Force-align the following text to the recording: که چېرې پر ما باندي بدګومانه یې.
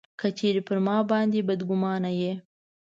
که 0.19 0.27
چېرې 0.37 0.61
پر 0.67 0.77
ما 0.85 0.95
باندي 1.09 1.39
بدګومانه 1.47 2.11
یې. 2.21 2.33